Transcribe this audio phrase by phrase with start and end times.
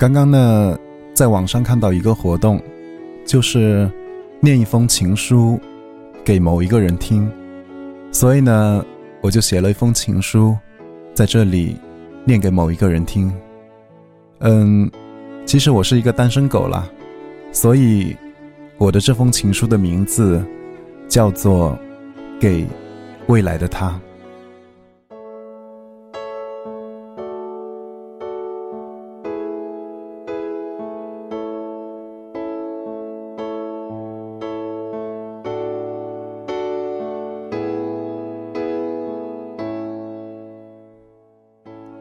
[0.00, 0.78] 刚刚呢，
[1.12, 2.58] 在网上看到一个活动，
[3.26, 3.86] 就是
[4.40, 5.60] 念一封情书
[6.24, 7.30] 给某一个人听，
[8.10, 8.82] 所以呢，
[9.20, 10.56] 我就写了一封情书，
[11.12, 11.76] 在这里
[12.24, 13.30] 念给某一个人听。
[14.38, 14.90] 嗯，
[15.44, 16.88] 其实我是一个单身狗啦，
[17.52, 18.16] 所以
[18.78, 20.42] 我的这封情书的名字
[21.10, 21.78] 叫做
[22.40, 22.66] 《给
[23.26, 23.88] 未来的他》。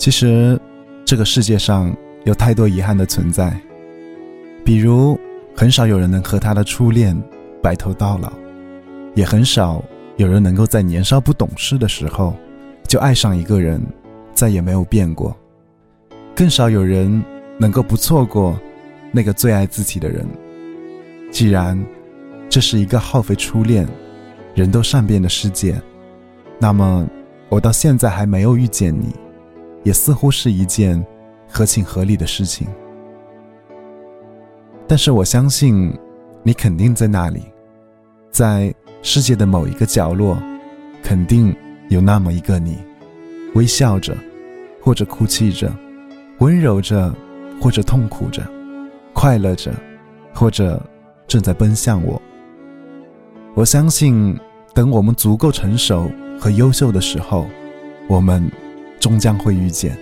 [0.00, 0.58] 其实，
[1.04, 3.54] 这个世界上有太多遗憾的存在，
[4.64, 5.20] 比如，
[5.54, 7.14] 很少有人能和他的初恋
[7.62, 8.32] 白头到老，
[9.14, 9.84] 也很少
[10.16, 12.34] 有人能够在年少不懂事的时候
[12.88, 13.78] 就爱上一个人，
[14.32, 15.36] 再也没有变过，
[16.34, 17.22] 更少有人
[17.58, 18.58] 能够不错过
[19.12, 20.26] 那个最爱自己的人。
[21.30, 21.78] 既然
[22.48, 23.86] 这是一个耗费初恋、
[24.54, 25.78] 人都善变的世界，
[26.58, 27.06] 那么
[27.50, 29.14] 我到现在还没有遇见你。
[29.82, 31.04] 也似乎是一件
[31.48, 32.68] 合情合理的事情，
[34.86, 35.92] 但是我相信，
[36.42, 37.42] 你肯定在那里，
[38.30, 40.36] 在世界的某一个角落，
[41.02, 41.54] 肯定
[41.88, 42.76] 有那么一个你，
[43.54, 44.14] 微笑着，
[44.82, 45.72] 或者哭泣着，
[46.40, 47.14] 温柔着，
[47.60, 48.42] 或者痛苦着，
[49.14, 49.72] 快乐着，
[50.34, 50.80] 或者
[51.26, 52.20] 正在奔向我。
[53.54, 54.38] 我相信，
[54.74, 57.46] 等我们足够成熟和优秀的时候，
[58.08, 58.50] 我们。
[59.00, 59.96] 终将会遇见，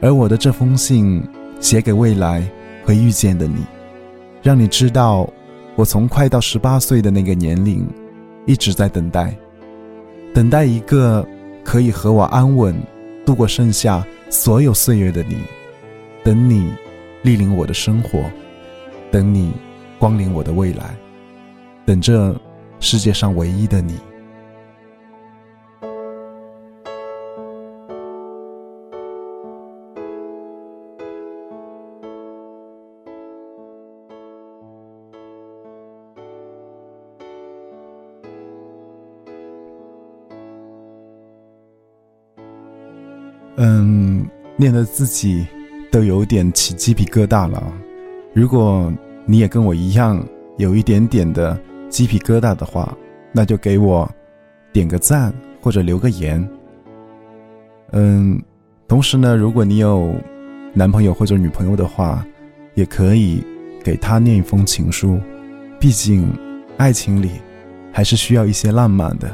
[0.00, 1.22] 而我的这封信
[1.60, 2.42] 写给未来
[2.84, 3.58] 会遇见的你，
[4.42, 5.28] 让你知道，
[5.76, 7.86] 我从快到十八岁的那个年龄，
[8.46, 9.36] 一直在等待，
[10.32, 11.24] 等待一个
[11.62, 12.74] 可以和我安稳
[13.26, 15.36] 度过剩下所有岁月的你，
[16.24, 16.72] 等你
[17.22, 18.24] 莅临我的生活，
[19.10, 19.52] 等你
[19.98, 20.96] 光临我的未来，
[21.84, 22.34] 等这
[22.80, 23.98] 世界上唯一的你。
[43.60, 44.24] 嗯，
[44.56, 45.44] 念的自己
[45.90, 47.60] 都有点起鸡皮疙瘩了。
[48.32, 48.92] 如果
[49.26, 50.24] 你也跟我一样
[50.58, 52.96] 有一点点的鸡皮疙瘩的话，
[53.32, 54.08] 那就给我
[54.72, 56.48] 点个赞或者留个言。
[57.90, 58.40] 嗯，
[58.86, 60.14] 同时呢，如果你有
[60.72, 62.24] 男朋友或者女朋友的话，
[62.74, 63.44] 也可以
[63.82, 65.18] 给他念一封情书。
[65.80, 66.28] 毕竟，
[66.76, 67.32] 爱情里
[67.90, 69.28] 还是需要一些浪漫的。